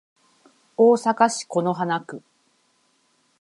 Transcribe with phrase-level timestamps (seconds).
[0.77, 2.23] 大阪市此花区